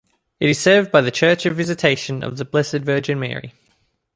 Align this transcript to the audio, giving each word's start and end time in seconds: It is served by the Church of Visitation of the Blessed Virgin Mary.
It 0.39 0.49
is 0.49 0.59
served 0.59 0.91
by 0.91 1.01
the 1.01 1.11
Church 1.11 1.45
of 1.45 1.55
Visitation 1.55 2.23
of 2.23 2.37
the 2.37 2.43
Blessed 2.45 2.77
Virgin 2.77 3.19
Mary. 3.19 3.53